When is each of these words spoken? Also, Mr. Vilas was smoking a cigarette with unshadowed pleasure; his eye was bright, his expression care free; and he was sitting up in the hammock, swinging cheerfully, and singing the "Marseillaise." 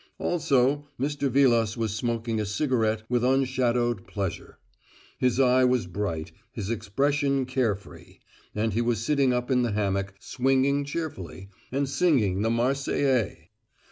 Also, 0.17 0.87
Mr. 0.99 1.29
Vilas 1.29 1.77
was 1.77 1.93
smoking 1.93 2.41
a 2.41 2.45
cigarette 2.47 3.03
with 3.07 3.23
unshadowed 3.23 4.07
pleasure; 4.07 4.57
his 5.19 5.39
eye 5.39 5.63
was 5.63 5.85
bright, 5.85 6.31
his 6.51 6.71
expression 6.71 7.45
care 7.45 7.75
free; 7.75 8.19
and 8.55 8.73
he 8.73 8.81
was 8.81 8.97
sitting 9.05 9.31
up 9.31 9.51
in 9.51 9.61
the 9.61 9.73
hammock, 9.73 10.15
swinging 10.19 10.83
cheerfully, 10.85 11.49
and 11.71 11.87
singing 11.87 12.41
the 12.41 12.49
"Marseillaise." 12.49 13.45